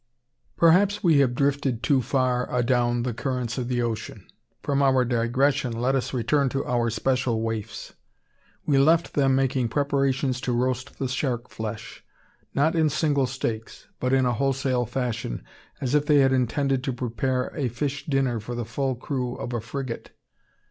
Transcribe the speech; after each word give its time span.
Perhaps 0.57 1.03
we 1.03 1.19
have 1.19 1.35
drifted 1.35 1.83
too 1.83 2.01
far 2.01 2.51
adown 2.51 3.03
the 3.03 3.13
currents 3.13 3.59
of 3.59 3.67
the 3.67 3.83
ocean. 3.83 4.25
From 4.63 4.81
our 4.81 5.05
digression 5.05 5.73
let 5.79 5.93
us 5.93 6.11
return 6.11 6.49
to 6.49 6.65
out 6.65 6.91
special 6.91 7.43
"Waifs." 7.43 7.93
We 8.65 8.79
left 8.79 9.13
them 9.13 9.35
making 9.35 9.69
preparations 9.69 10.41
to 10.41 10.53
roast 10.53 10.97
the 10.97 11.07
shark 11.07 11.49
flesh, 11.51 12.03
not 12.55 12.73
in 12.75 12.89
single 12.89 13.27
steaks, 13.27 13.85
but 13.99 14.11
in 14.11 14.25
a 14.25 14.33
wholesale 14.33 14.87
fashion, 14.87 15.43
as 15.79 15.93
if 15.93 16.07
they 16.07 16.17
had 16.17 16.33
intended 16.33 16.83
to 16.85 16.93
prepare 16.93 17.55
a 17.55 17.67
"fish 17.67 18.07
dinner" 18.07 18.39
for 18.39 18.55
the 18.55 18.65
full 18.65 18.95
crew 18.95 19.35
of 19.35 19.53
a 19.53 19.61
frigate. 19.61 20.13